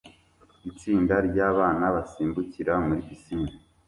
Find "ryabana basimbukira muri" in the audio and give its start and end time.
1.29-3.01